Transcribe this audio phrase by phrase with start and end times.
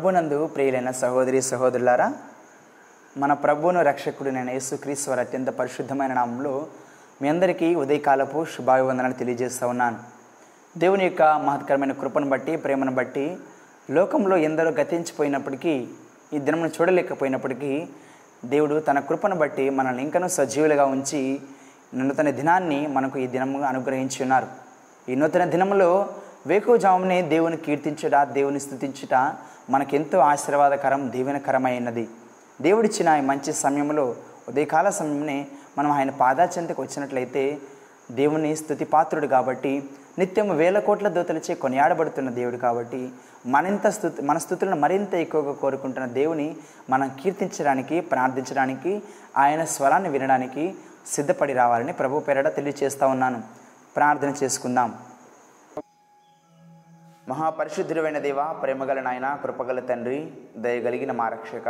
[0.00, 2.12] ప్రభునందు ప్రియులైన సహోదరి సహోదరులారా
[3.16, 6.66] మన ప్రభువును రక్షకుడినైన యేసుక్రీస్తు వారి అత్యంత పరిశుద్ధమైన నామంలో
[7.22, 9.98] మీ అందరికీ ఉదయకాలపు శుభాభివందనాలు తెలియజేస్తూ ఉన్నాను.
[10.78, 13.36] దేవుని యొక్క మహత్కరమైన కృపను బట్టి ప్రేమను బట్టి
[13.90, 15.88] లోకంలో ఎందరో గతించిపోయినప్పటికీ
[16.32, 17.88] ఈ దినమును చూడలేకపోయినప్పటికీ
[18.44, 21.40] దేవుడు తన కృపను బట్టి మనల్ని ఇంకనూ సజీవులుగా ఉంచి
[21.94, 24.46] నూతన దినాన్ని మనకు ఈ దినము అనుగ్రహించి ఉన్నారు.
[25.08, 26.08] ఈ నూతన దినములో
[26.46, 29.14] వేకువజామునే దేవుని కీర్తించుట దేవుని స్థుతించుట
[29.70, 32.08] మనకెంతో ఆశీర్వాదకరం దీవెనకరమైనది
[32.60, 34.16] దేవుడిచ్చిన ఈ మంచి సమయంలో
[34.48, 35.36] ఉదయకాల సమయంలో
[35.78, 37.58] మనం ఆయన పాదాచంతకు వచ్చినట్లయితే
[38.10, 39.72] దేవుని స్థుతి పాత్రుడు కాబట్టి
[40.18, 43.00] నిత్యం వేల కోట్ల దూతలచే కొనియాడబడుతున్న దేవుడు కాబట్టి
[43.46, 46.56] మరింత స్థుతి మన స్థుతులను మరింత ఎక్కువగా కోరుకుంటున్న దేవుని
[46.90, 49.02] మనం కీర్తించడానికి ప్రార్థించడానికి
[49.36, 50.74] ఆయన స్వరాన్ని వినడానికి
[51.06, 53.40] సిద్ధపడి రావాలని ప్రభు పేరట తెలియజేస్తూ ఉన్నాను.
[53.96, 54.90] ప్రార్థన చేసుకుందాం.
[57.28, 61.68] మహాపరిశుద్ధుడైన దేవ ప్రేమగల నాయన కృపగల తండ్రి దయగలిగిన మా రక్షక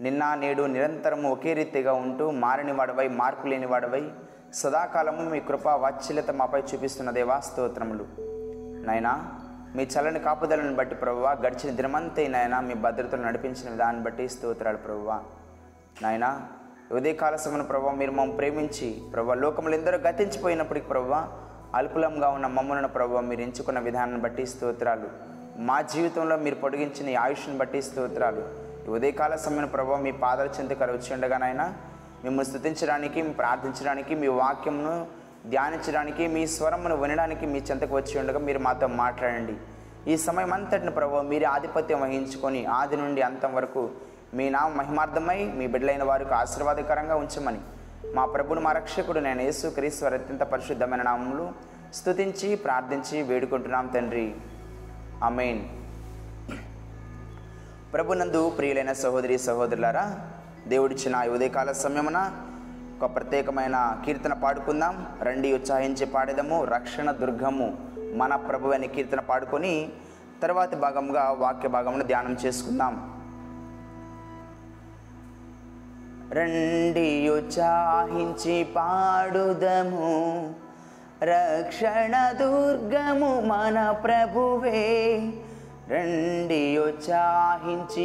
[0.00, 4.10] నిన్న నేడు నిరంతరము ఒకే రీతిగా ఉంటూ మారని వాడవై మార్పు లేని వాడవై
[4.54, 8.06] సదాకాలము మీ కృప వాత్సల్యత మాపై చూపిస్తున్న దేవా స్తోత్రములు.
[8.86, 9.30] నాయనా
[9.74, 15.22] మీ చల్లని కాపుదలను బట్టి ప్రభువ గడిచిన దినమంతే నాయన మీ భద్రతను నడిపించిన విధాన్ని బట్టి స్తోత్రాలు ప్రభువ.
[16.02, 16.42] నాయనా
[16.92, 21.28] ఉదయకాల సమయంలో ప్రభావ మీరు మమ్మల్ని ప్రేమించి ప్రభావ లోకములు ఎందరో గతించిపోయినప్పటికీ ప్రభావ
[21.78, 25.08] అల్పులంగా ఉన్న మమ్మలను ప్రభు మీరు ఎంచుకున్న విధానాన్ని బట్టి స్తోత్రాలు.
[25.68, 28.42] మా జీవితంలో మీరు పొడిగించిన ఈ ఆయుష్ని బట్టి స్తోత్రాలు.
[28.86, 31.66] ఈ ఉదయకాల సమయం ప్రభావ మీ పాదాల చెంతకు వచ్చి ఉండగానైనా
[32.24, 34.94] మిమ్మల్ని స్థుతించడానికి ప్రార్థించడానికి మీ వాక్యంను
[35.52, 39.54] ధ్యానించడానికి మీ స్వరమును వినడానికి మీ చెంతకు వచ్చి ఉండగా మీరు మాతో మాట్లాడండి.
[40.12, 43.82] ఈ సమయం అంతటిని ప్రభావ మీరు ఆధిపత్యం వహించుకొని ఆది నుండి అంతం వరకు
[44.38, 47.60] మీ నామ మహిమార్థమై మీ బిడ్డలైన వారికి ఆశీర్వాదకరంగా ఉంచమని.
[48.10, 51.52] మా ప్రభుని మా రక్షకుడు నేను యేసు క్రీస్తు అత్యంత పరిశుద్ధమైన నామములు
[51.94, 54.34] స్థుతించి ప్రార్థించి వేడుకుంటున్నాం తండ్రి.
[55.22, 55.64] అమెయిన్
[57.92, 60.20] ప్రభునందు ప్రియులైన సహోదరి సహోదరులారా
[60.68, 62.32] దేవుడిచ్చిన ఉదయకాల సమయమున
[63.02, 65.06] ఒక ప్రత్యేకమైన కీర్తన పాడుకుందాం.
[65.22, 66.64] రండి ఉత్సాహించి పాడేదము.
[66.64, 67.78] రక్షణ దుర్గము
[68.14, 69.92] మన ప్రభు అనే కీర్తన పాడుకొని
[70.42, 73.21] తర్వాతి భాగంగా వాక్య భాగమును ధ్యానం చేసుకుందాం.
[76.32, 77.28] రండి
[78.62, 80.54] పాడుదము.
[81.22, 85.20] రక్షణ దుర్గము మన ప్రభువే.
[85.90, 86.78] రండి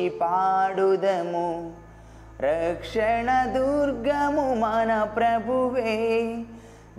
[0.10, 1.72] పాడుదము.
[2.40, 6.36] రక్షణ దుర్గము మన ప్రభువే.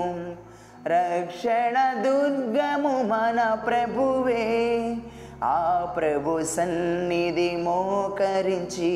[0.88, 4.48] రక్షణ దుర్గము మన ప్రభువే
[5.46, 5.60] ఆ
[5.96, 8.94] ప్రభు సన్నిధి మోకరించి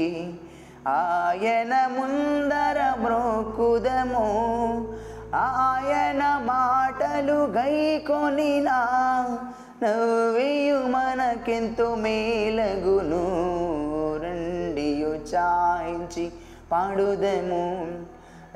[0.89, 4.27] ఆయన ముందర మ్రోకుదము
[5.38, 8.78] ఆయన మాటలు గైకొనినా
[9.82, 13.24] నవ్వియు మనకెంతో మేలగును
[14.22, 16.26] రండి ఉత్సాహించి
[16.72, 17.64] పాడుదము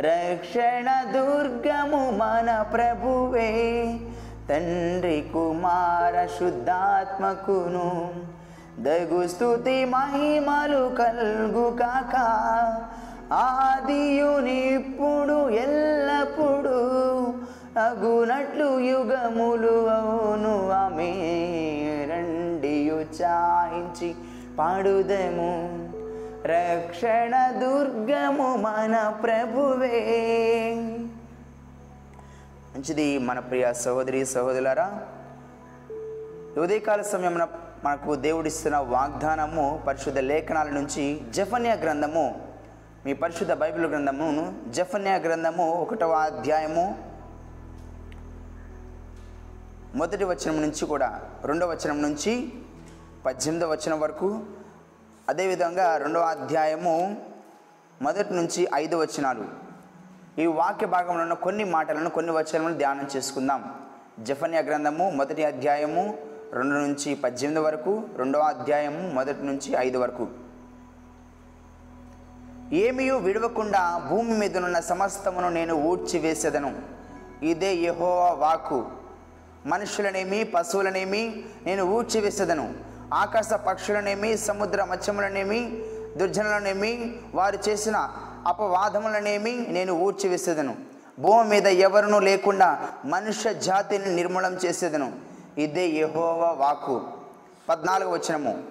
[0.01, 3.51] రక్షణ దుర్గము మన ప్రభువే
[4.49, 7.89] తండ్రి కుమార శుద్ధాత్మకును
[8.81, 12.15] దగు స్థుతి మహిమలు కల్గు కాక
[13.32, 16.80] ఆదియునిప్పుడు ఎల్లప్పుడు
[17.80, 21.14] అగునట్లు యుగములు అవును ఆమె
[22.12, 22.90] రండి
[23.24, 24.16] చాయించి
[24.60, 25.70] పాడుదము.
[26.46, 30.06] రక్షణ దుర్గము మన ప్రభువే.
[32.76, 35.00] మంచిది మన ప్రియ సహోదరి సహోదరులరా
[36.62, 37.48] ఉదయకాల సమయమున
[37.84, 42.51] మనకు దేవుడిస్తున్న వాగ్దానము పరిశుద్ధ లేఖనాల నుంచి జఫన్య గ్రంథము
[43.06, 46.84] మీ పరిశుద్ధ బైబిల్ గ్రంథమును జఫన్యా గ్రంథము ఒకటవ అధ్యాయము.
[49.96, 52.54] మొదటి వచనం నుంచి కూడా రెండవ వచనం నుంచి
[53.26, 54.44] పద్దెనిమిదవ వచనం వరకు
[55.30, 57.18] అదేవిధంగా రెండవ అధ్యాయము
[58.02, 59.46] మొదటి నుంచి ఐదు వచనాలు.
[60.42, 63.76] ఈ వాక్య భాగంలో ఉన్న కొన్ని మాటలను కొన్ని వచనాలను ధ్యానం చేసుకుందాం.
[64.20, 66.18] జఫన్యా గ్రంథము మొదటి అధ్యాయము
[66.54, 70.41] రెండు నుంచి పద్దెనిమిది వరకు రెండవ అధ్యాయము మొదటి నుంచి ఐదు వరకు.
[72.74, 76.82] ఏమీయూ విడవకుండా భూమి మీదనున్న సమస్తమును నేను ఊడ్చివేసేదను.
[77.44, 78.86] ఇదే యహోవా వాక్కు.
[79.66, 82.74] మనుషులనేమి పశువులనేమి నేను ఊడ్చివేసేదను.
[83.14, 85.84] ఆకాశ పక్షులనేమి సముద్ర మత్స్యములనేమి
[86.18, 88.10] దుర్జనులనేమి వారు చేసిన
[88.48, 90.76] అపవాదములనేమి నేను ఊడ్చివేసేదను.
[91.20, 95.14] భూమి మీద ఎవరునూ లేకుండా మనుష్య జాతిని నిర్మూలం చేసేదను.
[95.58, 97.02] ఇదే యహోవా వాక్కు.
[97.70, 98.64] పద్నాలుగు వచనము.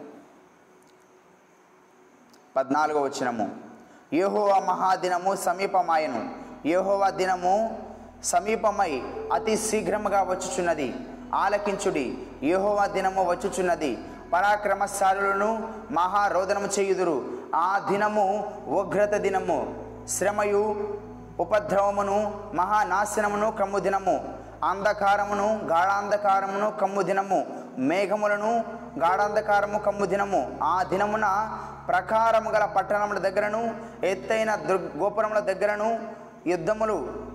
[2.57, 3.70] పద్నాలుగో వచనము.
[4.15, 6.29] యహోవ మహాదినము సమీపమాయను.
[6.69, 7.79] యహోవ దినము
[8.25, 9.03] సమీపమై
[9.33, 10.95] అతి శీఘ్రముగా వచ్చుచున్నది.
[11.35, 12.19] ఆలకించుడి.
[12.43, 13.99] యహోవ దినము వచ్చుచున్నది.
[14.33, 17.25] పరాక్రమశాలులను మహారోదనము చేయుదురు.
[17.55, 19.75] ఆ దినము ఉగ్రత దినము.
[20.09, 20.99] శ్రమయు
[21.41, 24.29] ఉపద్రవమును మహానాశనమును కమ్ము దినము.
[24.65, 27.47] అంధకారమును గాఢాంధకారమును కమ్ము దినము.
[27.79, 28.65] మేఘములను
[28.99, 30.59] గాఢాంధకారము కమ్ము దినము.
[30.63, 31.57] ఆ దినమున
[31.89, 33.75] ప్రకారము గల పట్టణముల దగ్గరను
[34.05, 35.99] ఎత్తైన దుర్ గోపురముల దగ్గరను
[36.47, 37.31] యుద్ధములు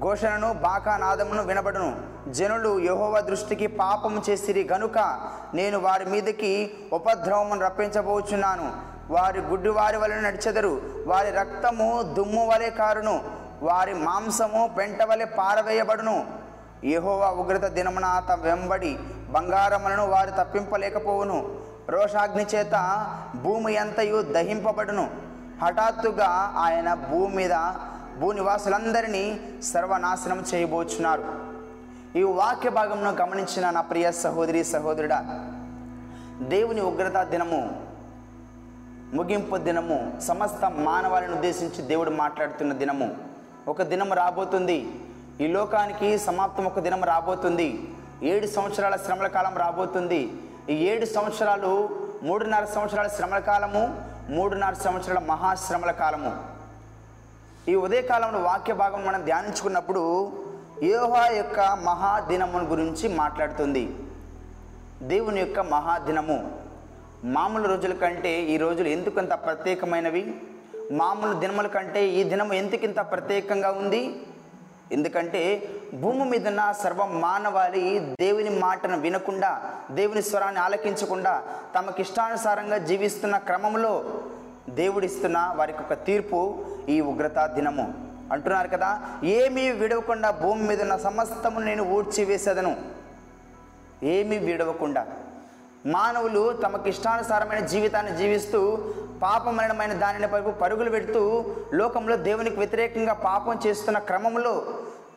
[0.00, 1.96] ఘోషణను బాకానాదమును వినబడును.
[2.28, 4.98] జనులు యహోవ దృష్టికి పాపము చేసిరి గనుక
[5.54, 8.72] నేను వారి మీదకి ఉపద్రవమును రప్పించబోచున్నాను.
[9.10, 10.80] వారి గుడ్డి వారి వలె నడిచెదరు.
[11.06, 13.22] వారి రక్తము దుమ్ము వలె కారును.
[13.62, 16.26] వారి మాంసము పెంట వలె పారవేయబడును.
[16.84, 18.98] యహోవ ఉగ్రత దినమున తమ వెంబడి
[19.34, 21.38] బంగారములను వారు తప్పింపలేకపోవును.
[21.88, 22.74] రోషాగ్ని చేత
[23.42, 25.10] భూమి ఎంతయు దహింపబడును.
[25.62, 27.54] హఠాత్తుగా ఆయన భూమి మీద
[28.20, 31.24] భూనివాసులందరినీ సర్వనాశనం చేయబోచున్నారు.
[32.16, 35.20] ఈ వాక్య భాగంను గమనించిన నా ప్రియ సహోదరి సహోదరుడా
[36.42, 37.62] దేవుని ఉగ్రత దినము
[39.14, 43.08] ముగింపు దినము సమస్త మానవాళిని ఉద్దేశించి దేవుడు మాట్లాడుతున్న దినము.
[43.68, 44.78] ఒక దినం రాబోతుంది.
[45.40, 47.93] ఈ లోకానికి సమాప్తం ఒక దినం రాబోతుంది.
[48.22, 50.32] ఏడు సంవత్సరాల శ్రమల కాలం రాబోతుంది.
[50.70, 51.88] ఈ ఏడు సంవత్సరాలు
[52.22, 56.44] మూడున్నర సంవత్సరాల శ్రమల కాలము మూడున్నర సంవత్సరాల మహాశ్రమల కాలము.
[57.68, 60.32] ఈ ఉదయకాలంలో వాక్య భాగం మనం ధ్యానించుకున్నప్పుడు
[60.82, 63.96] యోహా యొక్క మహాదినమును గురించి మాట్లాడుతుంది.
[65.02, 66.58] దేవుని యొక్క మహాదినము.
[67.24, 70.34] మామూలు రోజుల కంటే ఈ రోజులు ఎందుకంత ప్రత్యేకమైనవి?
[70.92, 74.22] మామూలు దినముల కంటే ఈ దినము ఎందుకింత ప్రత్యేకంగా ఉంది?
[74.92, 81.42] ఎందుకంటే భూమి మీద ఉన్న సర్వ మానవాళి దేవుని మాటను వినకుండా దేవుని స్వరాన్ని ఆలకించకుండా
[81.74, 84.04] తమకిష్టానుసారంగా జీవిస్తున్న క్రమంలో
[84.70, 87.94] దేవుడిస్తున్న వారికి ఒక తీర్పు ఈ ఉగ్రతా దినము.
[88.32, 92.76] అంటున్నారు కదా ఏమీ విడవకుండా భూమి మీద ఉన్న సమస్తము నేను ఊడ్చివేసేదను.
[94.02, 95.06] ఏమీ విడవకుండా.
[95.86, 98.78] మానవులు తమకి ఇష్టానుసారమైన జీవితాన్ని జీవిస్తూ
[99.22, 104.64] పాపమరణమైన దానిని వైపు పరుగులు పెడుతూ లోకంలో దేవునికి వ్యతిరేకంగా పాపం చేస్తున్న క్రమంలో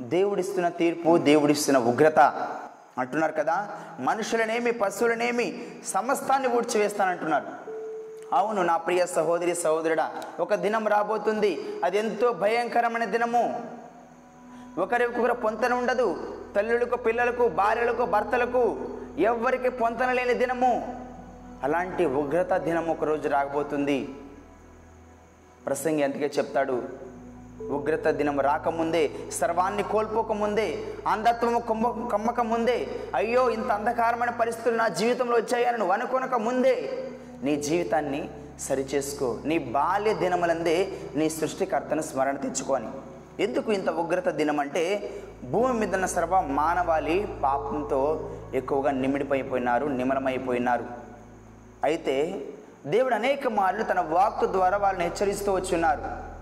[0.01, 2.20] దేవుడిస్తున్న తీర్పు దేవుడిస్తున్న ఉగ్రత
[2.98, 3.70] అంటున్నారు కదా.
[4.00, 7.46] మనుషులనేమి పశువులనేమి సమస్తాన్ని ఊడ్చివేస్తానంటున్నారు.
[8.34, 11.82] అవును నా ప్రియ సహోదరి సహోదరుడా ఒక దినం రాబోతుంది.
[11.84, 13.63] అది ఎంతో భయంకరమైన దినము.
[14.77, 16.38] ఒకరికొకరు పొంతన ఉండదు.
[16.56, 21.04] తల్లులకు పిల్లలకు భార్యలకు భర్తలకు ఎవ్వరికి పొంతన లేని దినము.
[21.63, 24.16] అలాంటి ఉగ్రత దినం ఒకరోజు రాకపోతుంది
[25.66, 27.07] ప్రసంగి అందుకే చెప్తాడు
[27.76, 35.36] ఉగ్రత దినం రాకముందే సర్వాన్ని కోల్పోకముందే అంధత్వము కొమ్మ కమ్మక ముందే అయ్యో ఇంత అంధకారమైన పరిస్థితులు నా జీవితంలో
[35.38, 36.76] వచ్చాయని నువ్వు అనుకోనక ముందే
[37.44, 39.38] నీ జీవితాన్ని సరిచేసుకో.
[39.46, 42.88] నీ బాల్య దినములందే నీ సృష్టికర్తను స్మరణ తెచ్చుకొని.
[43.44, 45.14] ఎందుకు ఇంత ఉగ్రత దినం అంటే
[45.52, 50.86] భూమి మీద ఉన్న సర్వ మానవాళి పాపంతో ఎక్కువగా నిమిడిపోయిపోయినారు నిమలమైపోయినారు.
[51.84, 52.42] అయితే
[52.88, 56.37] దేవుడు అనేక మార్లు తన వాక్కు ద్వారా వాళ్ళని హెచ్చరిస్తూ వచ్చున్నారు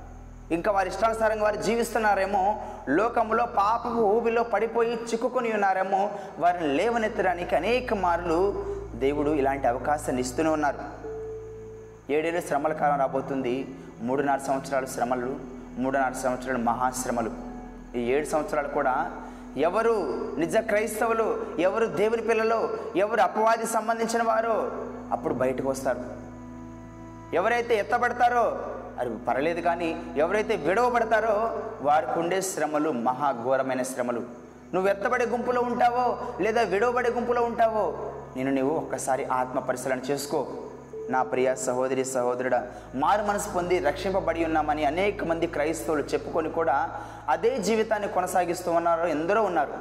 [0.51, 8.65] ఇంకా వారి ఇష్టానుసారంగా వారు జీవిస్తున్నారేమో లోకంలో పాపపు ఊబిలో పడిపోయి చిక్కుకొని ఉన్నారేమో వారిని లేవనెత్తడానికి అనేక మార్లు
[8.95, 10.77] దేవుడు ఇలాంటి అవకాశాన్ని ఇస్తూనే ఉన్నారు.
[12.11, 13.67] ఏడేళ్ళు శ్రమల కాలం రాబోతుంది.
[14.01, 15.35] మూడున్నర సంవత్సరాలు శ్రమలు
[15.77, 17.31] మూడున్నర సంవత్సరాలు మహాశ్రమలు.
[17.97, 19.11] ఈ ఏడు సంవత్సరాలు కూడా
[19.57, 19.93] ఎవరు
[20.37, 24.71] నిజ క్రైస్తవులు ఎవరు దేవుని పిల్లలు ఎవరు అపవాది సంబంధించిన వారో
[25.11, 25.99] అప్పుడు బయటకు వస్తారు.
[27.35, 29.89] ఎవరైతే ఎత్తబడతారో అది పర్లేదు కానీ
[30.23, 31.35] ఎవరైతే విడవబడతారో
[31.87, 34.21] వారికి ఉండే శ్రమలు మహాఘోరమైన శ్రమలు.
[34.73, 36.05] నువ్వు ఎత్తబడే గుంపులో ఉంటావో
[36.43, 37.83] లేదా విడవబడే గుంపులో ఉంటావో
[38.37, 40.39] నేను నీవు ఒక్కసారి ఆత్మ పరిశీలన చేసుకో.
[41.13, 42.55] నా ప్రియ సహోదరి సహోదరుడ
[42.95, 46.77] మారు మనసు పొంది రక్షింపబడి ఉన్నామని అనేక మంది క్రైస్తవులు చెప్పుకొని కూడా
[47.29, 49.75] అదే జీవితాన్ని కొనసాగిస్తూ ఉన్నారో ఎందరో ఉన్నారు.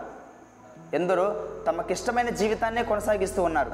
[0.95, 1.27] ఎందరో
[1.67, 3.73] తమకిష్టమైన జీవితాన్నే కొనసాగిస్తూ ఉన్నారు.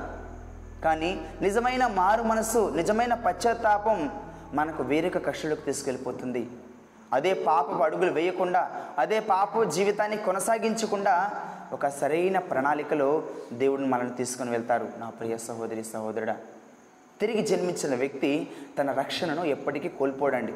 [0.85, 3.99] కానీ నిజమైన మారు మనసు నిజమైన పశ్చాత్తాపం
[4.55, 6.43] మనకు వేరొక కక్షలోకి తీసుకెళ్ళిపోతుంది.
[7.17, 8.63] అదే పాపపు అడుగులు వేయకుండా
[8.99, 11.15] అదే పాప జీవితాన్ని కొనసాగించకుండా
[11.77, 13.09] ఒక సరైన ప్రణాళికలో
[13.53, 14.87] దేవుడిని మనల్ని తీసుకొని వెళ్తారు.
[14.99, 16.37] నా ప్రియ సహోదరి సహోదరుడా
[17.21, 18.31] తిరిగి జన్మించిన వ్యక్తి
[18.79, 20.55] తన రక్షణను ఎప్పటికీ కోల్పోడండి.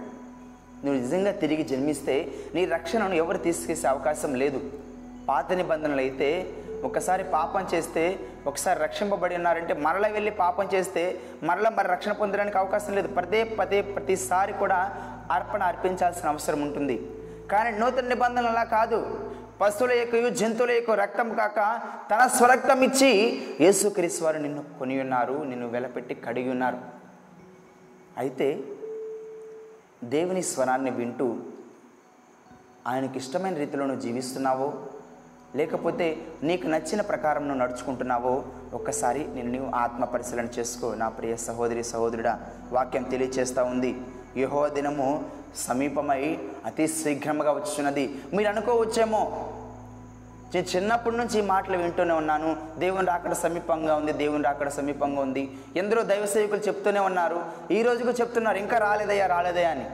[0.85, 2.17] నువ్వు నిజంగా తిరిగి జన్మిస్తే
[2.55, 4.61] నీ రక్షణను ఎవరు తీసుకేసే అవకాశం లేదు.
[5.29, 6.29] పాత నిబంధనలు అయితే
[6.89, 8.05] ఒకసారి పాపం చేస్తే
[8.51, 11.03] ఒకసారి రక్షింపబడి ఉన్నారంటే మరల వెళ్ళి పాపం చేస్తే
[11.49, 13.09] మరల మరి రక్షణ పొందడానికి అవకాశం లేదు.
[13.19, 14.81] పదే పదే ప్రతిసారి కూడా
[15.37, 16.97] అర్పణ అర్పించాల్సిన అవసరం ఉంటుంది.
[17.53, 18.99] కానీ నూతన నిబంధనలు అలా కాదు.
[19.61, 21.59] పశువుల యొక్క జంతువుల యొక్క రక్తం కాక
[22.11, 23.11] తన స్వరక్తం ఇచ్చి
[23.65, 26.79] యేసుక్రీస్తు వారు నిన్ను కొని ఉన్నారు నిన్ను వెలపెట్టి కడిగి ఉన్నారు.
[28.23, 28.49] అయితే
[30.15, 31.29] దేవుని స్వరాన్ని వింటూ
[32.91, 34.67] ఆయనకి ఇష్టమైన రీతిలో నువ్వు జీవిస్తున్నావో
[35.57, 38.45] లేకపోతే నీకు నచ్చిన ప్రకారం నువ్వు నడుచుకుంటున్నావో
[38.75, 40.95] ఒక్కసారి నేను నీవు ఆత్మ పరిశీలన చేసుకో.
[40.95, 42.41] నా ప్రియ సహోదరి సహోదరుడా
[42.73, 44.01] వాక్యం తెలియచేస్తూ ఉంది.
[44.37, 45.25] యహో దినము
[45.57, 49.21] సమీపమై అతి శీఘ్రముగా వచ్చున్నది మీరు అనుకోవచ్చేమో
[50.55, 52.57] నేను చిన్నప్పటి నుంచి ఈ మాటలు వింటూనే ఉన్నాను.
[52.79, 55.51] దేవుని రాకడ సమీపంగా ఉంది దేవుని రాకడ సమీపంగా ఉంది.
[55.77, 57.45] ఎందరో దైవ సేవకులు చెప్తూనే ఉన్నారు.
[57.71, 59.87] ఈ రోజుకు చెప్తున్నారు ఇంకా రాలేదయ్యా రాలేదయ్యా అని.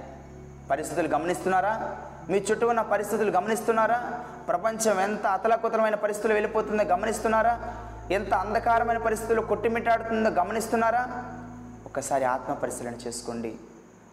[0.71, 1.97] పరిస్థితులు గమనిస్తున్నారా?
[2.31, 3.99] మీ చుట్టూ ఉన్న పరిస్థితులు గమనిస్తున్నారా?
[4.49, 7.55] ప్రపంచం ఎంత అతలకుతలమైన పరిస్థితులు వెళ్ళిపోతుందో గమనిస్తున్నారా?
[8.11, 11.03] ఎంత అంధకారమైన పరిస్థితులు కొట్టిమిట్టాడుతుందో గమనిస్తున్నారా?
[11.87, 13.55] ఒకసారి ఆత్మ పరిశీలన చేసుకోండి.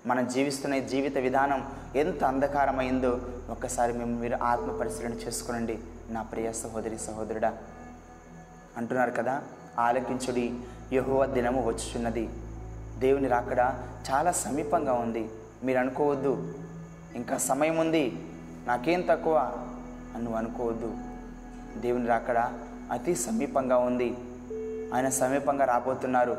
[0.05, 5.79] మనం జీవిస్తున్న జీవిత విధానం ఎంత అంధకారమైందో ఒక్కసారి మేము మీరు ఆత్మ పరిశీలన చేసుకోనండి.
[6.09, 7.53] నా ప్రియ సహోదరి సహోదరుడా
[8.77, 9.41] అంటున్నారు కదా
[9.79, 10.53] ఆలకించుడి
[10.93, 12.29] యహోవ దినము వచ్చుచున్నది.
[12.97, 15.29] దేవుని రాకడా చాలా సమీపంగా ఉంది.
[15.63, 16.53] మీరు అనుకోవద్దు.
[17.17, 18.29] ఇంకా సమయం ఉంది.
[18.67, 19.37] నాకేం తక్కువ?
[20.15, 20.95] అని నువ్వు అనుకోవద్దు.
[21.77, 22.49] దేవుని రాకడ
[22.91, 24.17] అతి సమీపంగా ఉంది.
[24.93, 26.31] ఆయన సమీపంగా రాబోతున్నారు.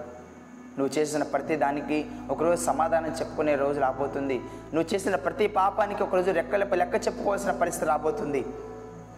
[0.78, 4.38] నువ్వు చేసిన ప్రతి దానికి ఒకరోజు సమాధానం చెప్పుకునే రోజు రాబోతుంది.
[4.74, 8.46] నువ్వు చేసిన ప్రతి పాపానికి ఒకరోజు రెక్కల లెక్క చెప్పుకోవాల్సిన పరిస్థితి రాబోతుంది.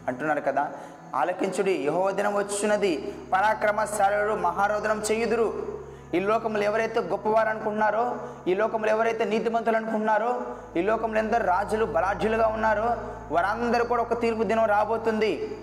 [0.09, 0.73] అంటున్నారు కదా
[1.15, 3.15] ఆలకించుడి యహోదినం వచ్చినది వచ్చున్నది.
[3.33, 5.80] పరాక్రమశాలుడు మహారోదనం చేయుదురు.
[6.15, 10.43] ఈ లోకంలో ఎవరైతే గొప్పవారు అనుకుంటున్నారో ఈ లోకంలో ఎవరైతే నీతిమంతులు అనుకుంటున్నారో
[10.77, 12.97] ఈ లోకంలో ఎందరు రాజులు బలాఢ్యులుగా ఉన్నారో
[13.31, 15.59] వారందరూ కూడా ఒక తీర్పు దినం రాబోతుంది.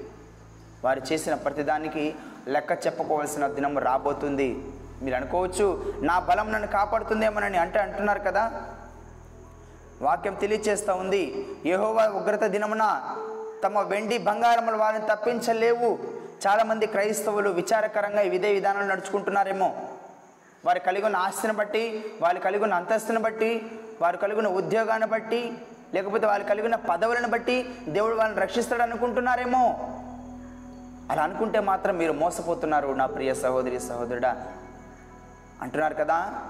[0.84, 2.16] వారు చేసిన ప్రతిదానికి
[2.48, 4.64] లెక్క చెప్పుకోవాల్సిన దినం రాబోతుంది.
[5.02, 8.52] మీరు అనుకోవచ్చు నా బలం నన్ను కాపాడుతుందేమోనని అంటే అంటున్నారు కదా?
[10.02, 13.16] వాక్యం తెలియచేస్తూ ఉంది యెహోవా ఉగ్రత దినమున
[13.64, 16.00] తమ వెండి బంగారముల వారిని తప్పించలేవు.
[16.48, 19.76] చాలామంది క్రైస్తవులు విచారకరంగా ఇదే విధానాలు నడుచుకుంటున్నారేమో.
[20.68, 23.72] వారు కలిగి ఉన్న ఆస్తిని బట్టి వారు కలిగి ఉన్న అంతస్తుని బట్టి
[24.02, 25.58] వారు కలిగి ఉన్న ఉద్యోగాన్ని బట్టి
[25.94, 29.64] లేకపోతే వారు కలిగి ఉన్న పదవులను బట్టి దేవుడు వాళ్ళని రక్షిస్తాడు అనుకుంటున్నారేమో?
[31.12, 34.48] అలా అనుకుంటే మాత్రం మీరు మోసపోతున్నారు నా ప్రియ సహోదరి సహోదరుడా.
[35.62, 36.42] అంటున్నారు కదా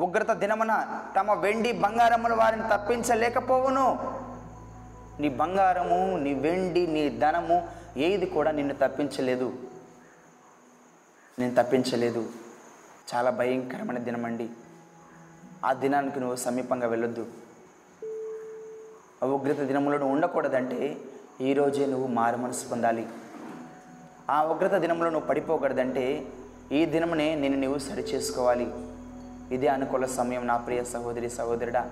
[0.00, 3.86] ఉగ్రత దినమున తమ వెండి బంగారములు వారిని తప్పించలేకపోవును.
[5.20, 9.52] నీ బంగారము నీ వెండి నీ ధనము ఏది కూడా నిన్ను తప్పించలేదు.
[11.38, 12.45] నేను తప్పించలేదు.
[13.14, 14.48] చాలా భయంకరమైన దినమండి.
[15.64, 17.26] ఆ దినానికి నువ్వు సమీపంగా వెళ్ళొద్దు.
[19.22, 20.96] ఆ ఉగ్రత దినములను ఉండకూడదంటే
[21.40, 23.06] ఈరోజే నువ్వు మారు మనసు పొందాలి.
[24.30, 26.26] ఆ ఉగ్రత దినంలో నువ్వు పడిపోకూడదంటే
[26.72, 28.74] ఈ దినమునే నేను నువ్వు సరి చేసుకోవాలి
[29.50, 31.90] ఇదే అనుకూల సమయం నా ప్రియ సహోదరి సహోదరుడా.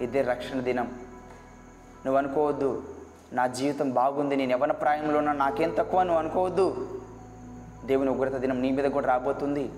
[0.00, 0.86] ఇదే రక్షణ దినం.
[2.06, 2.82] నువ్వు అనుకోవద్దు.
[3.32, 6.02] నా జీవితం బాగుంది నేను ఎవరి ప్రాయంలో ఉన్నా నాకేం తక్కువ?
[6.02, 7.00] నువ్వు అనుకోవద్దు.
[7.84, 9.70] దేవుని ఉగ్రత దినం నీ మీద కూడా రాబోతుంది.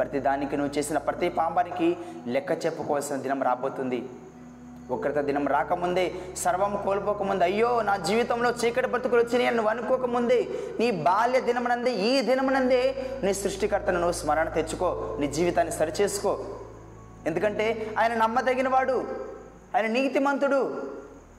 [0.00, 1.90] ప్రతి దానికి నువ్వు చేసిన ప్రతి పాపానికి
[2.34, 4.00] లెక్క చెప్పుకోవాల్సిన దినం రాబోతుంది.
[4.94, 6.04] ఉగ్రత దినం రాకముందే
[6.36, 10.38] సర్వం కోల్పోకముందే అయ్యో నా జీవితంలో చీకటి బ్రతుకులు వచ్చినాయి నువ్వు అనుకోకముందే
[10.80, 12.80] నీ బాల్య దినమునందే ఈ దినమునందే
[13.24, 14.88] నీ సృష్టికర్తను నువ్వు స్మరణ తెచ్చుకో
[15.20, 16.32] నీ జీవితాన్ని సరిచేసుకో.
[17.28, 17.66] ఎందుకంటే
[17.98, 18.96] ఆయన నమ్మదగినవాడు
[19.74, 20.60] ఆయన నీతిమంతుడు.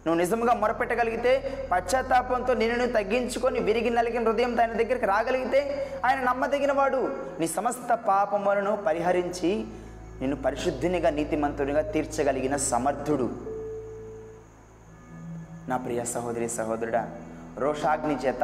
[0.05, 1.31] నువ్వు నిజంగా మొరపెట్టగలిగితే
[1.71, 5.59] పశ్చాత్తాపంతో నిన్ను తగ్గించుకొని విరిగి నలిగిన హృదయం ఆయన దగ్గరికి రాగలిగితే
[6.05, 7.01] ఆయన నమ్మదగినవాడు
[7.39, 9.51] నీ సమస్త పాపములను పరిహరించి
[10.21, 13.27] నిన్ను పరిశుద్ధినిగా నీతిమంతునిగా తీర్చగలిగిన సమర్థుడు.
[15.69, 17.03] నా ప్రియ సహోదరి సహోదరుడా
[17.59, 18.43] రోషాగ్ని చేత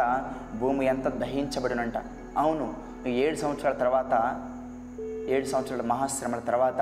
[0.59, 1.97] భూమి ఎంత దహించబడినంట.
[2.37, 2.65] అవును
[3.01, 4.13] నువ్వు ఏడు సంవత్సరాల తర్వాత
[5.29, 6.81] ఏడు సంవత్సరాల మహాశ్రమల తర్వాత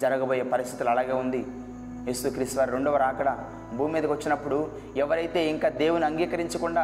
[0.00, 1.42] జరగబోయే పరిస్థితులు అలాగే ఉంది.
[2.08, 3.30] యేసుక్రీస్తు వారి రెండవ రాకడ
[3.76, 4.56] భూమి మీదకి వచ్చినప్పుడు
[5.02, 6.82] ఎవరైతే ఇంకా దేవుని అంగీకరించకుండా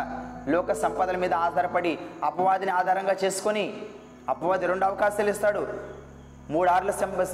[0.48, 1.92] లోక సంపదల మీద ఆధారపడి
[2.28, 3.64] అపవాదిని ఆధారంగా చేసుకొని
[4.28, 5.62] అపవాది రెండు అవకాశాలు ఇస్తాడు.
[6.54, 7.24] మూడు ఆర్ల సెంబ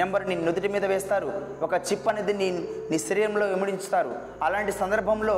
[0.00, 1.28] నెంబర్ నీ నుదుటి మీద వేస్తారు.
[1.66, 2.48] ఒక చిప్ అనేది నీ
[2.90, 4.12] నీ శరీరంలో విమడించుతారు.
[4.46, 5.36] అలాంటి సందర్భంలో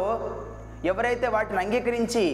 [0.92, 2.24] ఎవరైతే వాటిని అంగీకరించి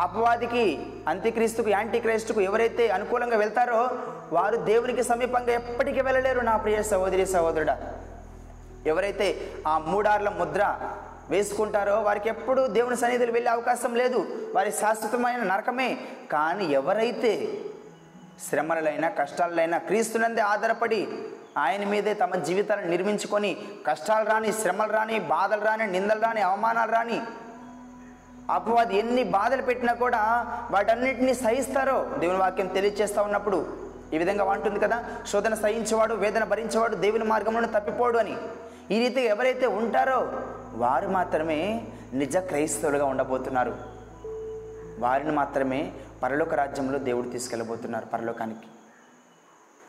[0.00, 0.64] అపవాదికి
[1.08, 3.80] అంత్యక్రీస్తుకు యాంటీక్రీస్తుకు ఎవరైతే అనుకూలంగా వెళ్తారో
[4.32, 6.40] వారు దేవునికి సమీపంగా ఎప్పటికీ వెళ్ళలేరు.
[6.50, 7.76] నా ప్రియ సహోదరి సహోదరుడా
[8.86, 10.62] ఎవరైతే ఆ మూడార్ల ముద్ర
[11.30, 14.50] వేసుకుంటారో వారికి ఎప్పుడు దేవుని సన్నిధిలో వెళ్ళే అవకాశం లేదు.
[14.54, 15.98] వారి శాశ్వతమైన నరకమే.
[16.32, 17.32] కానీ ఎవరైతే
[18.48, 21.08] శ్రమలైనా కష్టాలైనా క్రీస్తునందే ఆధారపడి
[21.58, 23.56] ఆయన మీదే తమ జీవితాలను నిర్మించుకొని
[23.86, 27.22] కష్టాలు రాని శ్రమలు రాని బాధలు రాని నిందలు రాని అవమానాలు రాని
[28.50, 30.20] అపవాది ఎన్ని బాధలు పెట్టినా కూడా
[30.70, 37.24] వాటన్నిటిని సహిస్తారో దేవుని వాక్యం తెలియజేస్తూ ఉన్నప్పుడు ఈ విధంగా అంటుంది కదా శోధన సహించేవాడు వేదన భరించేవాడు దేవుని
[37.24, 38.36] మార్గంలో తప్పిపోడు అని.
[38.90, 40.32] ఈ రీతిగా ఎవరైతే ఉంటారో
[40.74, 43.76] వారు మాత్రమే నిజ క్రైస్తవులుగా ఉండబోతున్నారు.
[44.98, 48.66] వారిని మాత్రమే పరలోక రాజ్యంలో దేవుడు తీసుకెళ్ళబోతున్నారు పరలోకానికి.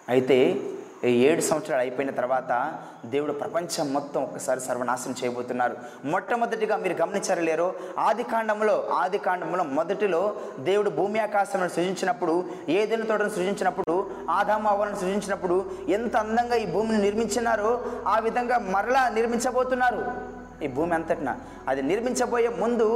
[0.10, 0.62] అయితే
[1.04, 2.74] ఏడు సంవత్సరాలు అయిపోయిన తర్వాత
[3.06, 5.78] దేవుడు ప్రపంచం మొత్తం ఒక్కసారి సర్వనాశనం చేయబోతున్నారు.
[6.06, 13.30] మొట్టమొదటిగా మీరు గమనించారు లేరో ఆది కాండంలో ఆది కాండంలో మొదటిలో దేవుడు భూమి ఆకాశాలను సృజించినప్పుడు ఏదైనా తోటను
[13.30, 20.39] సృజించినప్పుడు ఆదాము అవ్వలను సృజించినప్పుడు ఎంత అందంగా ఈ భూమిని నిర్మించినారో ఆ విధంగా మరలా నిర్మించబోతున్నారు.
[20.64, 21.36] ఈ భూమి అంతటిన.
[21.68, 22.88] అది నిర్మించబోయే ముందు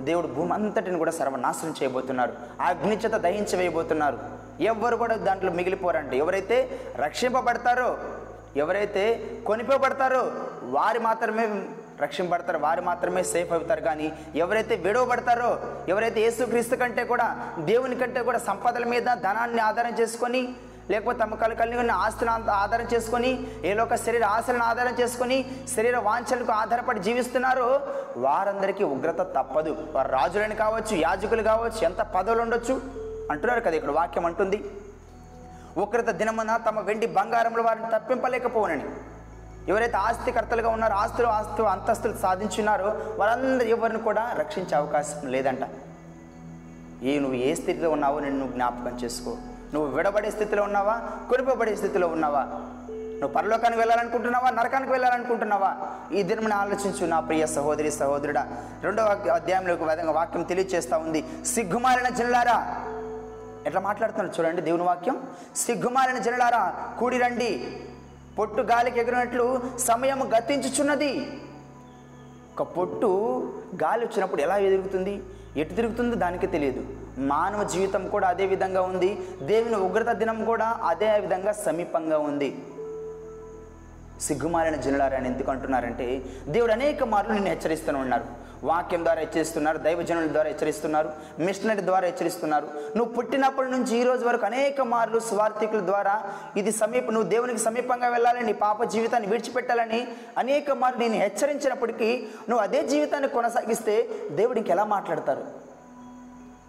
[0.00, 2.32] దేవుడు భూమి అంతటిని కూడా సర్వనాశనం చేయబోతున్నారు.
[2.60, 4.18] ఆ అగ్నిచేత దహించి వేయబోతున్నారు.
[4.60, 6.16] ఎవ్వరు కూడా దాంట్లో మిగిలిపోరంటే.
[6.16, 7.98] ఎవరైతే రక్షింపబడతారో
[8.56, 9.02] ఎవరైతే
[9.46, 10.22] కొనిపోబడతారో
[10.62, 11.46] వారు మాత్రమే
[12.02, 12.58] రక్షింపబడతారు.
[12.58, 13.80] వారు మాత్రమే సేఫ్ అవుతారు.
[13.80, 15.50] కానీ ఎవరైతే విడవబడతారో
[15.88, 17.26] ఎవరైతే యేసుక్రీస్తు కంటే కూడా
[17.58, 20.42] దేవుని కంటే కూడా సంపదల మీద ధనాన్ని ఆధారం చేసుకొని
[20.90, 23.30] లేకపోతే తమ కలు కలిగి ఉన్న ఆస్తులను ఆధారం చేసుకొని
[23.70, 25.38] ఏలోక శరీర ఆశలను ఆధారం చేసుకొని
[25.74, 27.68] శరీర వాంఛలకు ఆధారపడి జీవిస్తున్నారో
[28.26, 29.72] వారందరికీ ఉగ్రత తప్పదు.
[29.94, 32.76] వారు రాజులని కావచ్చు యాజకులు కావచ్చు ఎంత పదవులు ఉండొచ్చు?
[33.32, 34.60] అంటున్నారు కదా ఇక్కడ వాక్యం అంటుంది.
[35.84, 38.86] ఉగ్రత దినమున తమ వెండి బంగారంలో వారిని తప్పింపలేకపోనని
[39.70, 45.64] ఎవరైతే ఆస్తికర్తలుగా ఉన్నారో ఆస్తులు ఆస్తు అంతస్తులు సాధించున్నారో వారందరూ ఎవరిని కూడా రక్షించే అవకాశం లేదంట.
[47.10, 49.32] ఏ నువ్వు ఏ స్థితిలో ఉన్నావో నేను నువ్వు జ్ఞాపకం చేసుకో.
[49.74, 51.00] నువ్వు విడబడే స్థితిలో ఉన్నావా?
[51.28, 52.46] కొనిపోబడే స్థితిలో ఉన్నావా?
[52.90, 54.50] నువ్వు పరలోకానికి వెళ్ళాలనుకుంటున్నావా?
[54.50, 55.76] నరకానికి వెళ్ళాలనుకుంటున్నావా?
[56.12, 58.46] ఈ దినం ఆలోచించు నా ప్రియ సహోదరి సహోదరుడా.
[58.82, 61.24] రెండవ అధ్యాయంలో ఒక విధంగా వాక్యం తెలియజేస్తూ ఉంది.
[61.46, 62.84] సిగ్గుమాలిన జిల్లారా
[63.66, 65.22] ఎట్లా మాట్లాడుతున్నారు చూడండి దేవుని వాక్యం.
[65.56, 67.80] సిగ్గుమాలిన జనులారా కూడి రండి.
[68.38, 71.40] పొట్టు గాలికి ఎగిరినట్లు సమయం గతించుచున్నది.
[72.52, 73.42] ఒక పొట్టు
[73.82, 75.22] గాలి వచ్చినప్పుడు ఎలా ఎదురుగుతుంది
[75.56, 76.84] ఎటు తిరుగుతుందో దానికి తెలియదు.
[77.18, 79.18] మానవ జీవితం కూడా అదే విధంగా ఉంది.
[79.42, 82.58] దేవుని ఉగ్రత దినం కూడా అదే విధంగా సమీపంగా ఉంది.
[84.20, 88.46] సిగ్గుమాలిన జనులారని ఎందుకు అంటున్నారంటే దేవుడు అనేక మార్లు నిన్ను హెచ్చరిస్తూనే ఉన్నారు.
[88.64, 92.68] వాక్యం ద్వారా హెచ్చరిస్తున్నారు దైవజనుల ద్వారా హెచ్చరిస్తున్నారు మిషనరీ ద్వారా హెచ్చరిస్తున్నారు.
[92.96, 96.22] నువ్వు పుట్టినప్పటి నుంచి ఈ రోజు వరకు అనేక మార్లు స్వార్థికుల ద్వారా
[96.56, 102.86] ఇది సమీప నువ్వు దేవునికి సమీపంగా వెళ్ళాలని పాప జీవితాన్ని విడిచిపెట్టాలని అనేక మార్లు నేను హెచ్చరించినప్పటికీ నువ్వు అదే
[102.86, 105.65] జీవితాన్ని కొనసాగిస్తే దేవుడికి ఎలా మాట్లాడతారు?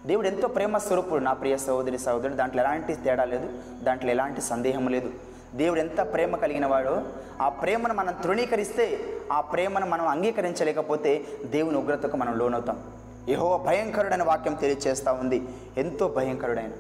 [0.08, 2.34] దేవుడు ఎంతో ప్రేమ స్వరూపుడు నా ప్రియ సహోదరి సహోదరుడు.
[2.34, 3.50] దాంట్లో ఎలాంటి తేడా లేదు
[3.84, 5.12] దాంట్లో ఎలాంటి సందేహం లేదు.
[5.56, 7.02] దేవుడు ఎంత ప్రేమ కలిగిన వాడో
[7.42, 9.00] ఆ ప్రేమను మనం తృణీకరిస్తే
[9.32, 12.84] ఆ ప్రేమను మనం అంగీకరించలేకపోతే దేవుని ఉగ్రతకు మనం లోనవుతాం.
[13.30, 15.48] యహో భయంకరుడైన వాక్యం తెలియచేస్తూ ఉంది.
[15.78, 16.72] ఎంతో భయంకరుడైన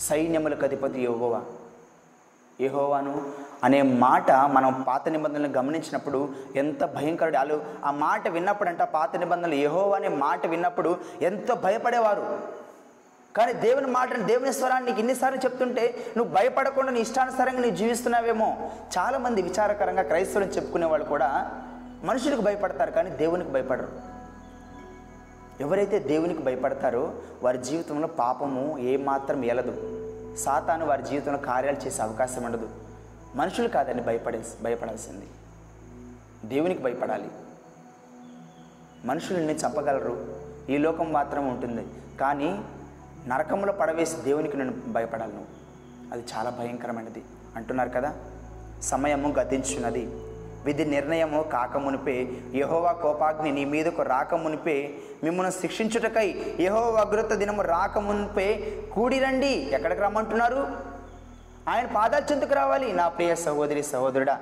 [0.00, 1.42] సైన్యములకు అధిపతి యహోవా.
[2.60, 3.32] యహోవాను
[3.64, 7.36] అనే మాట మనం పాత నిబంధనలు గమనించినప్పుడు ఎంత భయంకరుడు.
[7.36, 12.24] వాళ్ళు ఆ మాట విన్నప్పుడంట పాత నిబంధనలు ఏహో అనే మాట విన్నప్పుడు ఎంతో భయపడేవారు.
[13.36, 18.70] కానీ దేవుని మాటను దేవుని స్వరాన్ని నీకు ఎన్నిసార్లు చెప్తుంటే నువ్వు భయపడకుండా నీ ఇష్టానుసారంగా నువ్వు జీవిస్తున్నావేమో.
[18.98, 21.50] చాలామంది విచారకరంగా క్రైస్తవులను చెప్పుకునే వాళ్ళు కూడా
[22.04, 23.88] మనుషులకు భయపడతారు కానీ దేవునికి భయపడరు.
[25.60, 29.74] ఎవరైతే దేవునికి భయపడతారో వారి జీవితంలో పాపము ఏమాత్రం ఎలదు
[30.36, 32.83] సాతాను వారి జీవితంలో కార్యాలు చేసే అవకాశం ఉండదు.
[33.34, 35.26] మనుషులు కాదని భయపడే భయపడాల్సింది.
[36.44, 37.28] దేవునికి భయపడాలి.
[39.04, 40.36] మనుషుల్ని చంపగలరు.
[40.70, 41.86] ఈ లోకం మాత్రం ఉంటుంది.
[42.20, 42.64] కానీ
[43.26, 45.44] నరకంలో పడవేసి దేవునికి నేను భయపడాలను
[46.12, 47.22] అది చాలా భయంకరమైనది.
[47.56, 48.14] అంటున్నారు కదా?
[48.82, 50.06] సమయము గతించున్నది.
[50.64, 52.36] విధి నిర్ణయము కాకమునిపే.
[52.54, 54.94] యహోవా కోపాగ్ని నీ మీదకు రాకమునిపే.
[55.24, 58.82] మిమ్మల్ని శిక్షించుటకై యహోవా అగ్రత దినము రాకమునిపే.
[58.92, 60.93] కూడి రండి ఎక్కడికి రమ్మంటున్నారు?
[61.68, 62.92] ఆయన పాదాలు చెందుకు రావాలి.
[62.92, 64.38] నా ప్రియ సహోదరి సహోదరుడా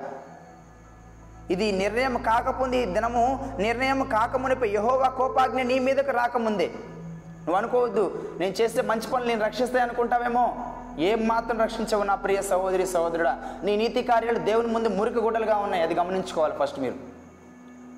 [1.49, 6.67] ఇది నిర్ణయం కాకముందు ఈ దినము నిర్ణయం కాకమునిపై యహోవా కోపాగ్ని నీ మీదకు రాకముందే.
[6.67, 10.55] నువ్వు అనుకోవద్దు నేను చేస్తే మంచి పనులు నేను రక్షిస్తాయి అనుకుంటావేమో.
[10.99, 13.39] ఏం మాత్రం రక్షించవు నా ప్రియ సహోదరి సహోదరుడా.
[13.63, 15.83] నీ నీతి కార్యాలు దేవుని ముందు మురికి గుడ్డలుగా ఉన్నాయి.
[15.83, 16.95] అది గమనించుకోవాలి ఫస్ట్ మీరు.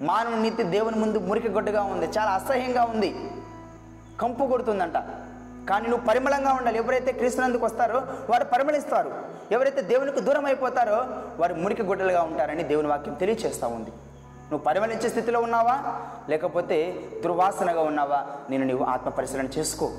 [0.02, 2.06] మానవ నీతి దేవుని ముందు మురికి గుడ్డగా ఉంది.
[2.06, 3.32] చాలా అసహ్యంగా ఉంది.
[4.20, 4.98] కంపు కొడుతుందంట.
[5.70, 6.78] కానీ నువ్వు పరిమళంగా ఉండాలి.
[6.78, 8.00] ఎవరైతే క్రీస్తునందుకు వస్తారో
[8.30, 9.14] వారు పరిమళిస్తారు.
[9.52, 10.96] ఎవరైతే దేవునికి దూరం అయిపోతారో
[11.38, 13.90] వారు మురికి గుడ్డలుగా ఉంటారని దేవుని వాక్యం తెలియచేస్తూ ఉంది.
[14.52, 16.02] నువ్వు పరిమళించే స్థితిలో ఉన్నావా?
[16.30, 18.26] లేకపోతే దుర్వాసనగా ఉన్నావా?
[18.50, 19.92] నేను నీవు ఆత్మ పరిశీలన చేసుకో.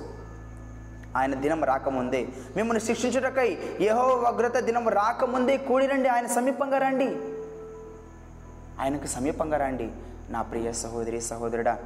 [1.17, 2.29] ఆయన దినం రాకముందే.
[2.57, 6.09] మిమ్మల్ని శిక్షించుటకై యహో వగ్రత దినం రాకముందే కూడిరండి.
[6.09, 7.17] ఆయన సమీపంగా రండి.
[8.83, 9.91] ఆయనకు సమీపంగా రండి.
[10.31, 11.79] నా ప్రియ సహోదరి సహోదరుడా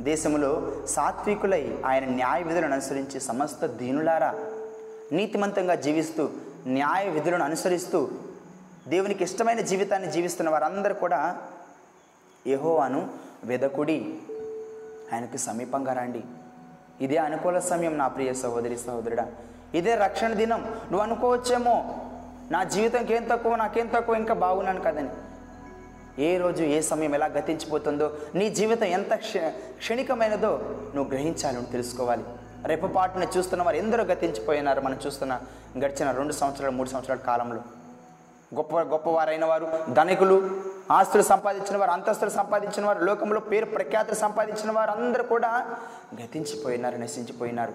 [0.00, 4.34] దేశంలో సాత్వికులై ఆయన న్యాయ విధులను అనుసరించి సమస్త దీనులారా
[5.12, 6.28] నీతిమంతంగా జీవిస్తూ
[6.66, 8.08] న్యాయ విధులను అనుసరిస్తూ
[8.88, 11.38] దేవునికి ఇష్టమైన జీవితాన్ని జీవిస్తున్న వారందరూ కూడా
[12.46, 13.08] యహోవాను
[13.44, 14.18] వెదకుడి.
[15.12, 16.22] ఆయనకు సమీపంగా రండి.
[17.00, 19.26] ఇదే అనుకూల సమయం నా ప్రియ సహోదరి సహోదరుడా.
[19.74, 20.60] ఇదే రక్షణ దినం.
[20.60, 21.84] నువ్వు అనుకోవచ్చేమో
[22.50, 25.08] నా జీవితంకి ఏం తక్కువ నాకేం తక్కువ ఇంకా బాగున్నాను కదని.
[26.18, 29.36] ఏ రోజు ఏ సమయం ఎలా గతించిపోతుందో నీ జీవితం ఎంత క్ష
[29.78, 30.60] క్షణికమైనదో
[30.94, 32.24] నువ్వు గ్రహించాలి నువ్వు తెలుసుకోవాలి.
[32.64, 35.40] రేపపాటున చూస్తున్న వారు ఎందరో గతించిపోయినారు మనం చూస్తున్న
[35.78, 37.60] గడిచిన రెండు సంవత్సరాలు మూడు సంవత్సరాల కాలంలో.
[38.54, 40.50] గొప్ప గొప్పవారైన వారు ధనికులు
[40.90, 45.76] ఆస్తులు సంపాదించిన వారు అంతస్తులు సంపాదించిన వారు లోకంలో పేరు ప్రఖ్యాతులు సంపాదించిన వారు అందరూ కూడా
[46.14, 47.72] గతించిపోయినారు నశించిపోయినారు.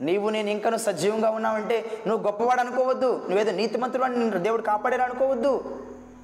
[0.00, 3.22] నీవు నేను ఇంకను సజీవంగా ఉన్నావంటే నువ్వు గొప్పవాడు అనుకోవద్దు.
[3.28, 5.78] నువ్వేదో నీతిమంతుడు అని దేవుడు కాపాడారు అనుకోవద్దు.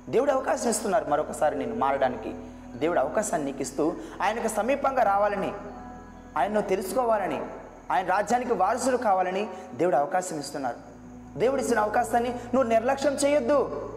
[0.09, 2.35] దేవుడు అవకాశం ఇస్తున్నారు మరొకసారి నేను మారడానికి.
[2.79, 5.53] దేవుడు అవకాశాన్ని నీకు ఇస్తూ ఆయనకు సమీపంగా రావాలని
[6.37, 7.43] ఆయన్ను తెలుసుకోవాలని
[7.91, 10.77] ఆయన రాజ్యానికి వారసులు కావాలని దేవుడు అవకాశం ఇస్తున్నారు.
[11.39, 13.91] దేవుడు ఇచ్చిన అవకాశాన్ని నువ్వు నిర్లక్ష్యం చేయొద్దు.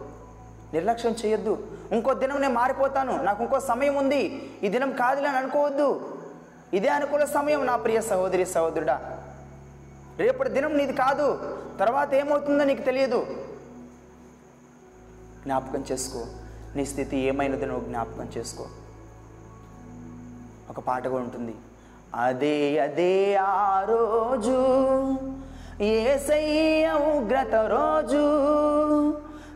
[0.74, 1.66] నిర్లక్ష్యం చేయొద్దు.
[1.92, 3.22] ఇంకో దినం నేను మారిపోతాను.
[3.22, 4.50] నాకు ఇంకో సమయం ఉంది.
[4.62, 6.18] ఈ దినం కాదులే అని అనుకోవద్దు.
[6.74, 9.18] ఇదే అనుకూల సమయం నా ప్రియ సహోదరి సహోదరుడా.
[10.18, 11.58] రేపటి దినం నీది కాదు.
[11.80, 13.26] తర్వాత ఏమవుతుందో నీకు తెలియదు.
[15.42, 16.26] జ్ఞాపకం చేసుకో.
[16.76, 18.66] నీ స్థితి ఏమైనది నువ్వు జ్ఞాపకం చేసుకో.
[20.70, 21.54] ఒక పాట కూడా ఉంటుంది.
[22.14, 24.58] అదే అదే ఆ రోజు
[25.82, 28.22] ఏసయ్య ఉగ్రత రోజు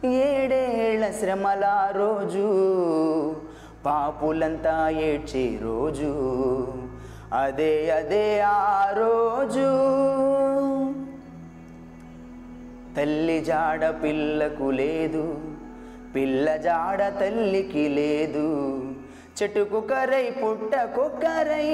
[0.07, 2.47] ఏడేళ్ళ శ్రమల రోజు
[3.85, 6.13] పాపులంతా ఏడ్చే రోజు
[7.33, 9.67] అదే అదే ఆ రోజు.
[12.97, 15.56] తల్లి జాడ పిల్లకు లేదు.
[16.17, 18.81] పిల్ల జాడ తల్లికి లేదు.
[19.43, 21.69] చెట్టుకు కరై పుట్టకు కరై.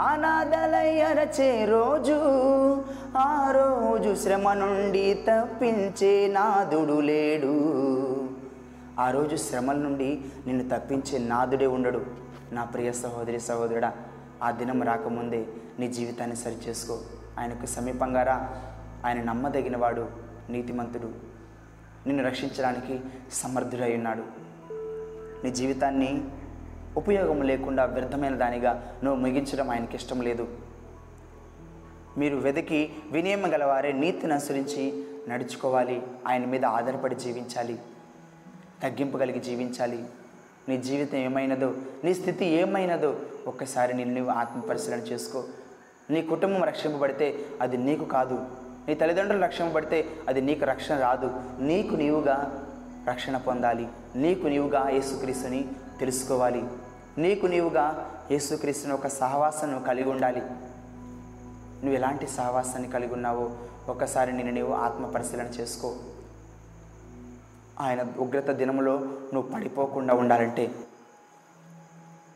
[0.00, 2.14] అనాథలై అరచే రోజు
[3.16, 7.54] ఆ రోజు శ్రమ నుండి తప్పించే నాదుడు లేడు.
[8.98, 12.02] ఆ రోజు శ్రమల నుండి నిన్ను తప్పించే నాదుడే ఉండడు.
[12.52, 13.92] నా ప్రియ సహోదరి సహోదరుడా
[14.42, 15.46] ఆ దినం రాకముందే
[15.78, 16.98] నీ జీవితాన్ని సరిచేసుకో.
[17.38, 18.48] ఆయనకు సమీపంగా రా.
[19.06, 20.06] ఆయన నమ్మదగినవాడు
[20.50, 21.27] నీతిమంతుడు.
[22.08, 23.00] నిన్ను రక్షించడానికి
[23.32, 24.24] సమర్థుడై ఉన్నాడు.
[25.44, 26.24] నీ జీవితాన్ని
[26.96, 30.48] ఉపయోగం లేకుండా వ్యర్థమైన దానిగా నువ్వు ముగించడం ఆయనకి ఇష్టం లేదు.
[32.18, 36.02] మీరు వెతికి వినియమ గలవారే నీతిని అనుసరించి నడుచుకోవాలి.
[36.28, 37.78] ఆయన మీద ఆధారపడి జీవించాలి.
[38.82, 40.04] తగ్గింపు కలిగి జీవించాలి.
[40.68, 45.44] నీ జీవితం ఏమైనదో నీ స్థితి ఏమైనదో ఒక్కసారి నిన్ను నువ్వు ఆత్మ పరిశీలన చేసుకో.
[46.10, 48.67] నీ కుటుంబం రక్షింపబడితే అది నీకు కాదు.
[48.88, 51.40] నీ తల్లిదండ్రులు రక్షింపబడితే అది నీకు రక్షణ రాదు.
[51.58, 52.66] నీకు నీవుగా
[53.08, 53.88] రక్షణ పొందాలి.
[54.16, 55.68] నీకు నీవుగా యేసుక్రీస్తుని
[56.00, 56.64] తెలుసుకోవాలి.
[57.18, 60.40] నీకు నీవుగా యేసుక్రీస్తుని ఒక సహవాసం నువ్వు కలిగి ఉండాలి.
[60.40, 63.50] నువ్వు ఎలాంటి సహవాసాన్ని కలిగి ఉన్నావో
[63.88, 65.94] ఒక్కసారి నిన్ను నీవు ఆత్మ పరిశీలన చేసుకో.
[67.80, 68.98] ఆయన ఉగ్రత దినములో
[69.34, 70.70] నువ్వు పడిపోకుండా ఉండాలంటే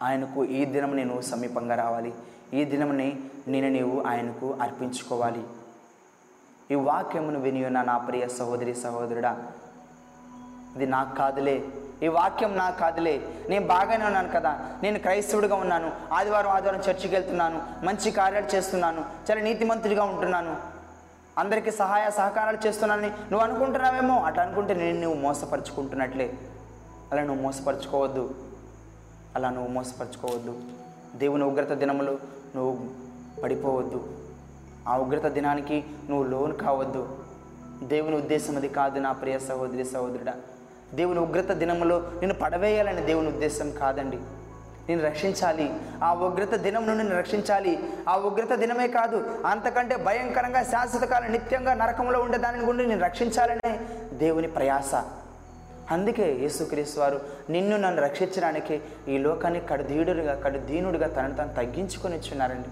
[0.03, 2.15] ఆయనకు ఈ దినం నేను సమీపంగా రావాలి.
[2.55, 5.43] ఈ దినముని నేను నీవు ఆయనకు అర్పించుకోవాలి.
[6.73, 9.47] ఈ వాక్యమును విని ఉన్న నా ప్రియ సహోదరి సహోదరుడా
[10.77, 11.65] ఇది నాకు కాదులే.
[12.03, 13.29] ఈ వాక్యం నాకు కాదులే.
[13.49, 14.61] నేను బాగానే ఉన్నాను కదా.
[14.83, 15.93] నేను క్రైస్తవుడిగా ఉన్నాను.
[16.13, 17.85] ఆదివారం ఆదివారం చర్చికి వెళ్తున్నాను.
[17.85, 19.05] మంచి కార్యాలు చేస్తున్నాను.
[19.31, 20.57] చాలా నీతిమంతుడిగా ఉంటున్నాను.
[21.39, 24.21] అందరికీ సహాయ సహకారాలు చేస్తున్నానని నువ్వు అనుకుంటున్నావేమో?
[24.21, 26.35] అట్లా అనుకుంటే నేను నువ్వు మోసపరుచుకుంటున్నట్లే.
[27.13, 28.35] అలా నువ్వు మోసపరుచుకోవద్దు.
[29.37, 30.61] అలా నువ్వు మోసపరుచుకోవద్దు.
[31.17, 32.19] దేవుని ఉగ్రత దినములు
[32.57, 32.91] నువ్వు
[33.43, 34.22] పడిపోవద్దు.
[34.88, 37.18] ఆ ఉగ్రత దినానికి నువ్వు లోన్ కావద్దు.
[37.83, 40.35] దేవుని ఉద్దేశం అది కాదు నా ప్రియ సహోదరి సహోదరుడా.
[40.95, 44.18] దేవుని ఉగ్రత దినములో నేను పడవేయాలని దేవుని ఉద్దేశం కాదండి.
[44.88, 45.75] నేను రక్షించాలి.
[46.03, 47.79] ఆ ఉగ్రత దినం నుండి నేను రక్షించాలి.
[48.09, 53.81] ఆ ఉగ్రత దినమే కాదు అంతకంటే భయంకరంగా శాశ్వతకాలం నిత్యంగా నరకంలో ఉండే దాని గుండి నేను రక్షించాలనే
[54.12, 54.95] దేవుని ప్రయాస.
[55.90, 62.68] అందుకే యేసుక్రీస్తు వారు నిన్ను నన్ను రక్షించడానికి ఈ లోకాన్ని కడుదీడుగా కడుదీనుడిగా తనను తాను తగ్గించుకొని ఇచ్చున్నారండి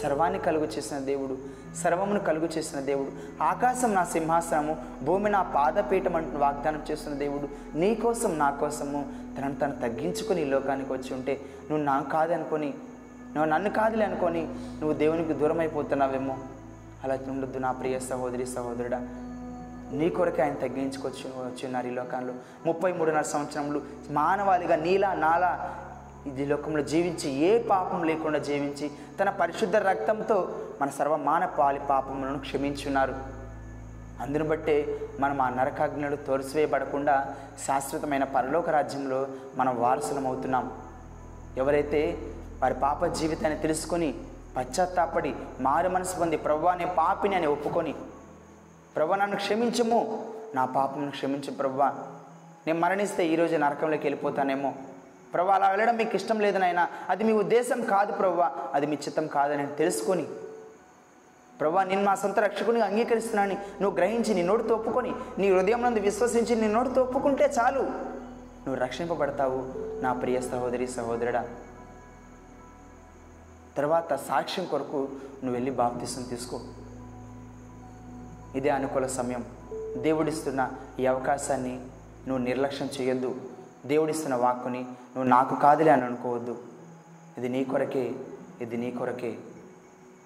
[0.00, 1.38] సర్వాన్ని కలుగు చేసిన దేవుడు
[1.76, 3.42] సర్వమును కలుగు చేసిన దేవుడు.
[3.42, 7.76] ఆకాశం నా సింహాసనము భూమి నా పాదపీఠం అంటూ వాగ్దానం చేస్తున్న దేవుడు.
[7.78, 12.74] నీ కోసం నా కోసము తనను తను తగ్గించుకొని ఈ లోకానికి వచ్చి ఉంటే నువ్వు నా కాదనుకొని
[13.34, 14.42] నువ్వు నన్ను కాదులే అనుకొని
[14.80, 16.36] నువ్వు దేవునికి దూరం అయిపోతున్నావేమో
[17.04, 19.00] అలా ఉండొద్దు నా ప్రియ సహోదరి సహోదరుడా.
[19.92, 22.34] నీ కొరకే ఆయన తగ్గించుకొచ్చి వచ్చిన్నారు ఈ లోకంలో
[22.66, 25.78] ముప్పై మూడున్నర సంవత్సరములు మానవాళిగా నీలా నాలా
[26.26, 30.48] ఇది లోకంలో జీవించి ఏ పాపం లేకుండా జీవించి తన పరిశుద్ధ రక్తంతో
[30.80, 33.14] మన సర్వమాన పాలి పాపములను క్షమించున్నారు.
[34.22, 40.70] అందును బట్టే మనం ఆ నరకాగ్నులు తోరిసివేయబడకుండా శాశ్వతమైన పరలోక రాజ్యంలో మనం వారసులం అవుతున్నాం
[41.58, 42.18] ఎవరైతే
[42.62, 44.14] వారి పాప జీవితాన్ని తెలుసుకొని
[44.56, 47.94] పశ్చాత్తాపడి మారు మనసు పొంది ప్రవ్వా పాపిని అని ఒప్పుకొని
[48.96, 51.78] ప్రభు నన్ను క్షమించము నా పాపను క్షమించు ప్రభు
[52.66, 54.74] నేను మరణిస్తే ఈరోజు నరకంలోకి వెళ్ళిపోతానేమో
[55.34, 56.88] ప్రభా అలా వెళ్ళడం మీకు ఇష్టం లేదు నాయన.
[57.08, 58.70] అది మీ ఉద్దేశం కాదు ప్రభా.
[58.74, 60.26] అది మీ చిత్తం కాదని తెలుసుకొని
[61.60, 66.56] ప్రభా నేను మా సొంత రక్షకుని అంగీకరిస్తున్నాను నువ్వు గ్రహించి నీ నోటితో ఒప్పుకొని నీ హృదయం నందు విశ్వసించి
[66.56, 67.80] నీ నోటితో ఒప్పుకుంటే చాలు.
[68.66, 71.48] నువ్వు రక్షింపబడతావు నా ప్రియ సహోదరి సహోదరుడా.
[73.76, 76.60] తర్వాత సాక్ష్యం కొరకు నువ్వు వెళ్ళి బాప్తిసం తీసుకో.
[78.54, 79.44] ఇదే అనుకూల సమయం.
[79.96, 81.80] దేవుడిస్తున్న ఈ అవకాశాన్ని
[82.28, 83.51] నువ్వు నిర్లక్ష్యం చేయొద్దు.
[83.86, 86.62] దేవుడిస్తున్న వాక్కుని నువ్వు నాకు కాదులే అని అనుకోవద్దు.
[87.38, 88.14] ఇది నీ కొరకే
[88.60, 89.38] ఇది నీ కొరకే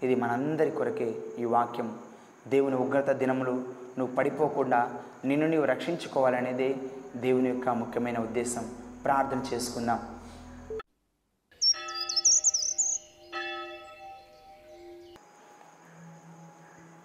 [0.03, 1.99] ఇది మనందరి కొరకే ఈ వాక్యం.
[2.49, 3.65] దేవుని ఉగ్రత దినములు
[3.99, 6.77] నువ్వు పడిపోకుండా నిన్ను నీవు రక్షించుకోవాలనేదే
[7.17, 8.75] దేవుని యొక్క ముఖ్యమైన ఉద్దేశం.
[9.05, 10.19] ప్రార్థన చేసుకుందాం.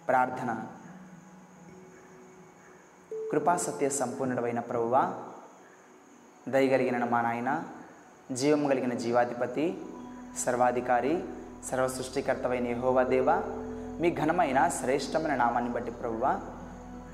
[0.08, 0.68] ప్రార్థన.
[3.32, 5.14] కృపా సత్య సంపూర్ణుడమైన ప్రభువా
[6.50, 7.64] దయగలిగిన మా నాయన
[8.32, 9.78] జీవం కలిగిన జీవాధిపతి
[10.46, 11.24] సర్వాధికారి
[11.72, 13.32] సర్వసృష్టికర్తమైన దేవ
[14.02, 16.42] మీ ఘనమైన శ్రేష్టమైన నామాన్ని బట్టి ప్రభువ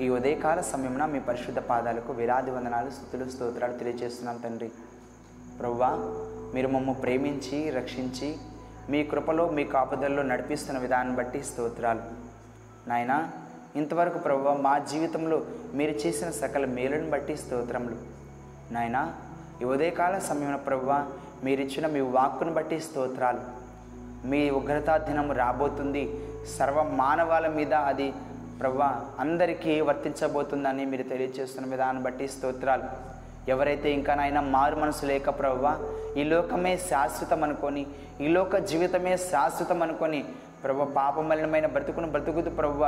[0.02, 4.72] ఈ ఉదయకాల సమయమున మీ పరిశుద్ధ పాదాలకు విరాది వందనాలు స్థుతులు స్తోత్రాలు తెలియజేస్తున్నాం తండ్రి.
[5.60, 5.90] ప్రభువా
[6.54, 8.38] మీరు మమ్మ ప్రేమించి రక్షించి
[8.90, 12.02] మీ కృపలో మీ కాపుదల్లో నడిపిస్తున్న విధానం బట్టి స్తోత్రాలు.
[12.90, 13.30] నాయన
[13.76, 18.27] ఇంతవరకు ప్రభు మా జీవితంలో మీరు చేసిన సకల మేలుని బట్టి స్తోత్రములు.
[18.76, 18.98] నాయన
[19.62, 20.88] ఈ ఉదయకాల సమయంలో ప్రభు
[21.46, 23.42] మీరిచ్చిన మీ వాక్కును బట్టి స్తోత్రాలు.
[24.30, 26.04] మీ ఉగ్రతా దినం రాబోతుంది.
[26.58, 28.08] సర్వ మానవాల మీద అది
[28.62, 28.80] ప్రభు
[29.24, 32.88] అందరికీ వర్తించబోతుందని మీరు తెలియజేస్తున్న విధానం బట్టి స్తోత్రాలు.
[33.54, 35.74] ఎవరైతే ఇంకా నాయన మారు మనసు లేక ప్రవ్వా
[36.20, 37.84] ఈ లోకమే శాశ్వతం అనుకొని
[38.26, 40.20] ఈ లోక జీవితమే శాశ్వతం అనుకొని
[40.68, 42.80] ప్రభు పాపమలినమైన బ్రతుకును బ్రతుకుతూ ప్రభు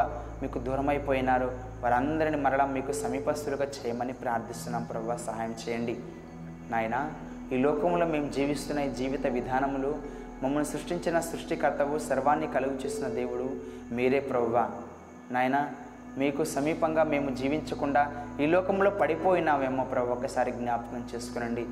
[0.41, 1.49] మీకు దూరమైపోయినారు.
[1.83, 5.95] వారందరిని మరలా మీకు సమీపస్తులుగా చేయమని ప్రార్థిస్తున్నాం ప్రభు సహాయం చేయండి.
[6.71, 6.97] నాయన
[7.53, 9.91] ఈ లోకంలో మేము జీవిస్తున్న ఈ జీవిత విధానములు
[10.43, 13.47] మమ్మల్ని సృష్టించిన సృష్టికర్తవు సర్వాన్ని కలుగు చేసిన దేవుడు
[13.95, 14.65] మీరే ప్రభువా
[15.31, 15.57] నాయన
[16.17, 18.03] మీకు సమీపంగా మేము జీవించకుండా
[18.43, 21.65] ఈ లోకంలో పడిపోయినామేమో ప్రభు ఒకసారి జ్ఞాపకం చేసుకునండి.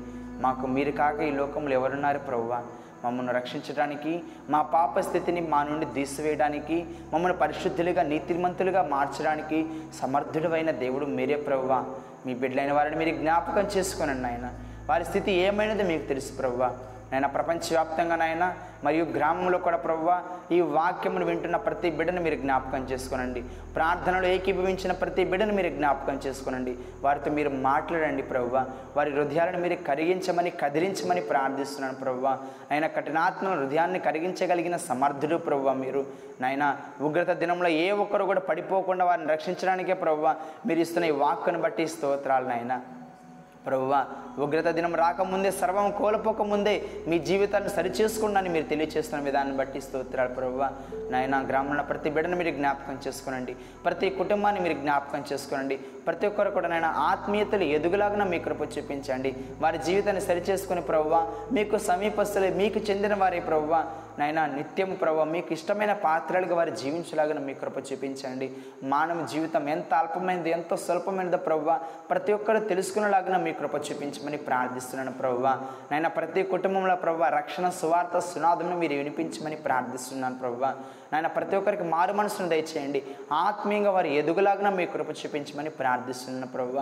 [0.44, 2.60] మాకు మీరు కాక ఈ లోకంలో ఎవరున్నారు ప్రభువా
[3.04, 4.12] మమ్మల్ని రక్షించడానికి
[4.50, 6.76] మా పాప స్థితిని మా నుండి తీసివేయడానికి
[7.12, 9.58] మమ్మల్ని పరిశుద్ధులుగా నీతిమంతులుగా మార్చడానికి
[10.00, 11.80] సమర్థుడైన దేవుడు మీరే ప్రభువా.
[12.26, 14.48] మీ బిడ్డలైన వారిని మీరు జ్ఞాపకం చేసుకోనండి నాయన
[14.90, 16.70] వారి స్థితి ఏమైనదో మీకు తెలుసు ప్రభువా.
[17.12, 23.40] నైనా ప్రపంచవ్యాప్తంగా నాయన మరియు గ్రామంలో కూడా ప్రభువ ఈ వాక్యమును వింటున్న ప్రతి బిడ్డను మీరు జ్ఞాపకం చేసుకోనండి.
[23.74, 26.76] ప్రార్థనలో ఏకీభవించిన ప్రతి బిడ్డను మీరు జ్ఞాపకం చేసుకోనండి.
[27.00, 28.66] వారితో మీరు మాట్లాడండి ప్రభువ.
[28.96, 32.38] వారి హృదయాలను మీరు కరిగించమని కదిలించమని ప్రార్థిస్తున్నాను ప్రభువ.
[32.72, 36.06] ఆయన కఠినాత్మ హృదయాన్ని కరిగించగలిగిన సమర్థుడు ప్రభువ మీరు.
[36.40, 40.34] నాయన ఉగ్రత దినంలో ఏ ఒక్కరు కూడా పడిపోకుండా వారిని రక్షించడానికే ప్రవ్వ
[40.66, 42.80] మీరు ఇస్తున్న ఈ వాక్కును బట్టి స్తోత్రాలు నాయన
[43.66, 44.06] ప్రభువా
[44.38, 50.70] ఉగ్రత దినం రాకముందే సర్వం కోల్పోకముందే మీ జీవితాన్ని సరిచేసుకున్నాను మీరు తెలియచేస్తున్న విధాన్ని బట్టి స్తోత్రాలు ప్రభువా.
[51.10, 53.56] నాయన గ్రామంలో ప్రతి బిడ్డను మీరు జ్ఞాపకం చేసుకునండి.
[53.84, 55.76] ప్రతి కుటుంబాన్ని మీరు జ్ఞాపకం చేసుకునండి.
[55.76, 59.36] ప్రతి ఒక్కరు కూడా నాయన ఆత్మీయతలు ఎదుగులాగా మీ కృప చూపించండి.
[59.60, 63.86] వారి జీవితాన్ని సరిచేసుకుని ప్రభువా మీకు సమీపస్తులే మీకు చెందిన వారి ప్రభువా.
[64.18, 68.52] నాయన నిత్యం ప్రభు మీకు ఇష్టమైన పాత్రలుగా వారు జీవించలాగిన మీ కృప చూపించండి.
[68.82, 71.72] మానవ జీవితం ఎంత అల్పమైనది ఎంతో స్వల్పమైనదో ప్రభు
[72.10, 75.42] ప్రతి ఒక్కరు తెలుసుకునేలాగిన మీ కృప చూపించమని ప్రార్థిస్తున్నాను ప్రభు.
[75.92, 80.64] నాయన ప్రతి కుటుంబంలో ప్రభు రక్షణ సువార్త సునాదమును మీరు వినిపించమని ప్రార్థిస్తున్నాను ప్రభు.
[81.12, 83.02] నాయన ప్రతి ఒక్కరికి మారు మనసును దయచేయండి.
[83.32, 86.80] ఆత్మీయంగా వారు ఎదుగులాగిన మీ కృప చూపించమని ప్రార్థిస్తున్నాను ప్రభు.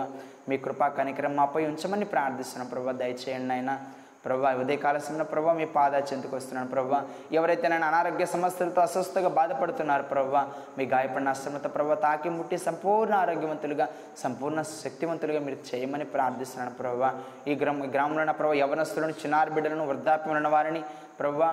[0.49, 2.97] మీ కృపా కనికరం మాపై ఉంచమని ప్రార్థిస్తున్నాను ప్రభు.
[2.97, 3.79] దయచేయండి నాయన.
[4.27, 6.99] ప్రభా ఉదయకాల సమయంలో ప్రభా మీ పాదా చెందుకు వస్తున్నాను ప్రభా.
[7.37, 10.41] ఎవరైతే నేను అనారోగ్య సమస్యలతో అస్వస్థగా బాధపడుతున్నారు ప్రభా
[10.77, 13.87] మీ గాయపడిన అశ్రమత ప్రభా తాకి ముట్టి సంపూర్ణ ఆరోగ్యవంతులుగా
[14.23, 17.11] సంపూర్ణ శక్తివంతులుగా మీరు చేయమని ప్రార్థిస్తున్నాను ప్రభా.
[17.49, 20.83] ఈ గ్రామ గ్రామంలో ఉన్న ప్రభా యవనస్తులను చిన్నారి బిడ్డలను వృద్ధాప్యం ఉన్న వారిని
[21.19, 21.49] ప్రభా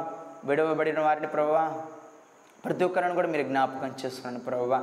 [0.51, 1.65] విడవబడిన వారిని ప్రభా
[2.65, 4.77] ప్రతి ఒక్కరిని కూడా మీరు జ్ఞాపకం చేసుకున్నాను ప్రభావ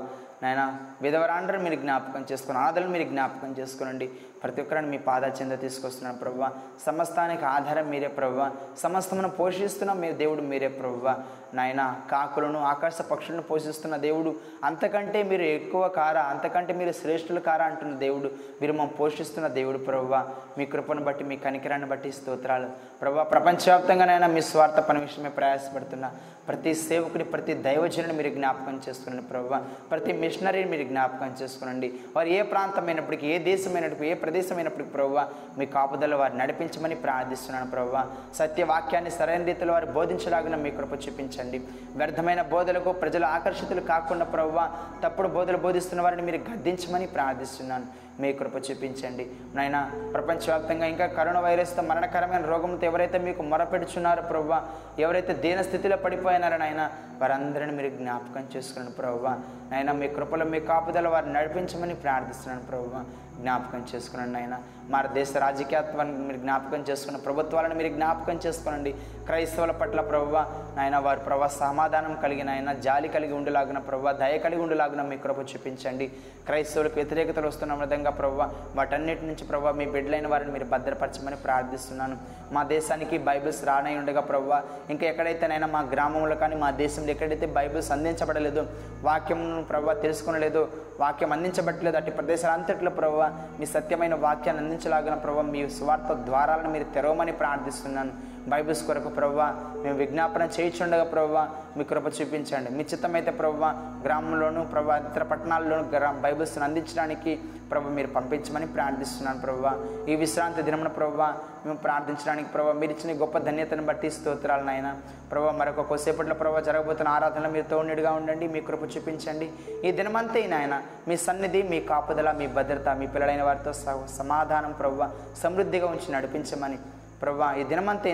[0.44, 4.08] నాయన విధవరాండ్రని మీరు జ్ఞాపకం చేసుకుని ఆదరణ మీరు జ్ఞాపకం చేసుకునండి.
[4.44, 6.50] ప్రతి ఒక్కరిని మీ పాద చెంద తీసుకొస్తున్నాను ప్రభువ.
[6.86, 8.52] సమస్తానికి ఆధారం మీరే ప్రభువ.
[8.78, 11.16] సమస్తమును పోషిస్తున్న మీ దేవుడు మీరే ప్రభువ.
[11.54, 14.36] నాయన కాకులను ఆకాశ పక్షులను పోషిస్తున్న దేవుడు.
[14.64, 18.32] అంతకంటే మీరు ఎక్కువ కార అంతకంటే మీరు శ్రేష్ఠులు కారా అంటున్న దేవుడు.
[18.62, 20.30] మీరు మమ్మల్ని పోషిస్తున్న దేవుడు ప్రభువ.
[20.58, 22.70] మీ కృపను బట్టి మీ కనికరాన్ని బట్టి స్తోత్రాలు.
[23.02, 26.12] ప్రభా ప్రపంచవ్యాప్తంగానైనా మీ స్వార్థ పని విషయమే ప్రయాసపడుతున్న.
[26.48, 29.56] ప్రతి సేవకుని ప్రతి దైవజనుని మీరు జ్ఞాపకం చేస్తున్నాను ప్రభు
[29.90, 31.88] ప్రతి మిషనరీని మీరు జ్ఞాపకం చేసుకునండి.
[32.16, 35.16] వారు ఏ ప్రాంతమైనప్పటికీ ఏ దేశమైనప్పటికీ ఏ ప్రదేశమైనప్పటికీ ప్రభు
[35.60, 37.98] మీ కాపుదల వారు నడిపించమని ప్రార్థిస్తున్నాను ప్రభు
[38.40, 41.60] సత్యవాక్యాన్ని సరైన రీతిలో వారు బోధించలాగిన మీ కృప చూపించండి.
[42.02, 44.60] వ్యర్థమైన బోధలకు ప్రజలు ఆకర్షితులు కాకుండా ప్రభు
[45.04, 47.88] తప్పుడు బోధలు బోధిస్తున్న వారిని మీరు గద్దించమని ప్రార్థిస్తున్నాను.
[48.20, 49.28] మీ కృప చూపించండి.
[49.56, 54.62] నాయన ప్రపంచవ్యాప్తంగా ఇంకా కరోనా వైరస్తో మరణకరమైన రోగంతో ఎవరైతే మీకు మొరపెడుచున్నారో ప్రవ్వ
[55.00, 59.42] ఎవరైతే దీన స్థితిలో పడిపోయినారో నాయన వారందరిని మీరు జ్ఞాపకం చేసుకున్నాను ప్రవ్వ.
[59.72, 63.04] నాయన మీ కృపలో మీ కాపుదల వారిని నడిపించమని ప్రార్థిస్తున్నాను ప్రవ్వ.
[63.44, 64.56] జ్ఞాపకం చేసుకునండి ఆయన.
[64.94, 68.92] మన దేశ రాజకీయత్వాన్ని మీరు జ్ఞాపకం చేసుకున్న ప్రభుత్వాలను మీరు జ్ఞాపకం చేసుకోనండి.
[69.28, 70.32] క్రైస్తవుల పట్ల ప్రభు
[70.78, 75.40] నాయన వారి ప్రభావ సమాధానం కలిగిన ఆయన జాలి కలిగి ఉండేలాగిన ప్రభావ దయ కలిగి ఉండేలాగిన మీ కృప
[75.52, 76.08] చూపించండి.
[76.48, 78.42] క్రైస్తవులకు వ్యతిరేకతలు వస్తున్న విధంగా ప్రభు
[78.78, 82.18] వాటన్నిటి నుంచి ప్రభావ మీ బిడ్డలైన వారిని మీరు భద్రపరచమని ప్రార్థిస్తున్నాను.
[82.56, 84.50] మా దేశానికి బైబిల్స్ రానై ఉండగా ప్రభు
[84.94, 88.64] ఇంకా ఎక్కడైతేనైనా మా గ్రామంలో కానీ మా దేశంలో ఎక్కడైతే బైబిల్స్ అందించబడలేదు
[89.08, 90.64] వాక్యం ప్రభు తెలుసుకునలేదు
[91.04, 91.98] వాక్యం అందించబట్టలేదు.
[91.98, 93.26] అటు ప్రదేశాలు అంతట్లో ప్రభావ
[93.60, 98.14] మీ సత్యమైన వాక్యాన్ని అందించలాగిన ప్రభావ మీ స్వార్థ ద్వారాలను మీరు తెరవమని ప్రార్థిస్తున్నాను.
[98.48, 102.72] బైబిల్స్ కొరకు ప్రవ్వ మేము విజ్ఞాపన చేయించుండగా ప్రవ్వ మీ కృప చూపించండి.
[102.72, 103.66] మీ చిత్తమైతే ప్రవ్వ
[104.06, 107.40] గ్రామంలోను ప్రభా ఇతర పట్టణాల్లోనూ గ్రా బైబిల్స్ని అందించడానికి
[107.72, 111.34] ప్రభు మీరు పంపించమని ప్రార్థిస్తున్నాను ప్రభావ ఈ విశ్రాంతి దినమున ప్రభావ
[111.66, 114.96] మేము ప్రార్థించడానికి ప్రభు మీరు ఇచ్చిన గొప్ప ధన్యతను బట్టి స్తోత్రాలు నాయన.
[115.32, 119.52] ప్రభావ మరొక కొద్దిసేపట్లో ప్రభు జరగబోతున్న ఆరాధనలో మీరు తోడునిడిగా ఉండండి మీ కృప చూపించండి.
[119.86, 125.04] ఈ దినమంతే నాయన మీ సన్నిధి మీ కాపుదల మీ భద్రత మీ పిల్లలైన వారితో స- సమాధానం ప్రభు
[125.38, 126.78] సమృద్ధిగా ఉంచి నడిపించమని
[127.22, 128.12] ప్రభా ఈ దినమంతే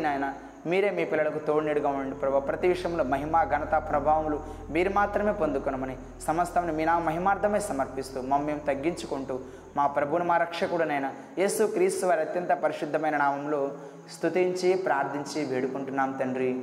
[0.67, 2.39] మీరే మీ పిల్లలకు తోడునీడుగా ఉండండి ప్రభా.
[2.39, 4.37] ప్రతి విషయంలో మహిమ ఘనత ప్రభావములు
[4.69, 9.39] మీరు మాత్రమే పొందుకునమని సమస్తమును మీ నా మహిమార్థమే సమర్పిస్తూ మమ్మల్ని తగ్గించుకుంటూ
[9.77, 13.71] మా ప్రభుని మా రక్షకుడునైనా యేసు క్రీస్తు వారి అత్యంత పరిశుద్ధమైన నామంలో
[14.13, 16.61] స్తుతించి ప్రార్థించి వేడుకుంటున్నాం తండ్రి.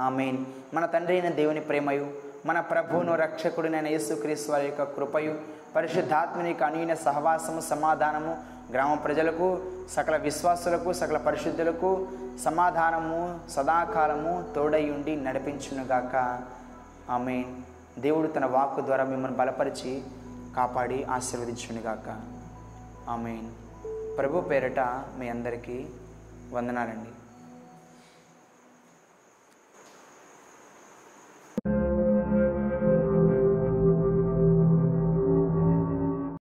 [0.00, 0.38] ఆమెన్.
[0.74, 2.06] మన తండ్రి అయిన దేవుని ప్రేమయు
[2.46, 5.34] మన ప్రభువును రక్షకుడినైన యేసుక్రీస్తు వారి యొక్క కృపయు
[5.76, 9.58] పరిశుద్ధాత్మని యొక్క అనుయిన సహవాసము సమాధానము గ్రామ ప్రజలకు
[9.90, 12.08] సకల విశ్వాసులకు సకల పరిశుద్ధులకు
[12.44, 16.42] సమాధానము సదాకాలము తోడై ఉండి నడిపించునుగాక.
[17.10, 17.44] ఆమె
[17.98, 20.02] దేవుడు తన వాక్కు ద్వారా మిమ్మల్ని బలపరిచి
[20.56, 22.20] కాపాడి ఆశీర్వదించునుగాక.
[23.10, 23.42] ఆమె
[24.18, 24.80] ప్రభు పేరట
[25.18, 25.86] మీ అందరికీ
[26.52, 27.15] వందనాలండి.